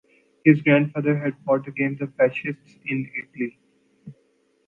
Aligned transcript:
His 0.43 0.59
grandfather 0.63 1.15
had 1.19 1.37
fought 1.45 1.67
against 1.67 1.99
the 1.99 2.07
fascists 2.07 2.79
in 2.87 3.11
Italy. 3.15 3.55